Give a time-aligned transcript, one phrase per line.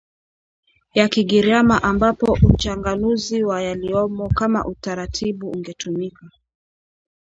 [0.93, 6.29] ya Kigiriama ambapo uchanganuzi wa yaliyomo kama utaratibu ungetumika